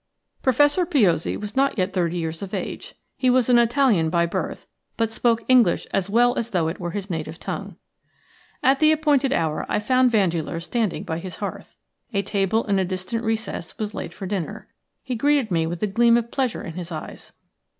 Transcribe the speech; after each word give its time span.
Professor 0.41 0.83
Piozzi 0.83 1.37
was 1.37 1.55
not 1.55 1.77
yet 1.77 1.93
thirty 1.93 2.17
years 2.17 2.41
of 2.41 2.55
age. 2.55 2.95
He 3.15 3.29
was 3.29 3.49
an 3.49 3.59
Italian 3.59 4.09
by 4.09 4.25
birth, 4.25 4.65
but 4.97 5.11
spoke 5.11 5.43
English 5.47 5.85
as 5.93 6.09
well 6.09 6.35
as 6.39 6.49
though 6.49 6.67
it 6.69 6.79
were 6.79 6.89
his 6.89 7.11
native 7.11 7.39
tongue. 7.39 7.75
At 8.63 8.79
the 8.79 8.91
appointed 8.91 9.31
hour 9.31 9.63
I 9.69 9.77
found 9.79 10.09
Vandeleur 10.09 10.59
standing 10.59 11.03
by 11.03 11.19
his 11.19 11.35
hearth. 11.35 11.75
A 12.13 12.23
table 12.23 12.63
in 12.63 12.79
a 12.79 12.83
distant 12.83 13.23
recess 13.23 13.77
was 13.77 13.93
laid 13.93 14.11
for 14.11 14.25
dinner. 14.25 14.67
He 15.03 15.13
greeted 15.13 15.51
me 15.51 15.67
with 15.67 15.83
a 15.83 15.87
gleam 15.87 16.17
of 16.17 16.31
pleasure 16.31 16.63
in 16.63 16.73
his 16.73 16.91
eyes. 16.91 17.31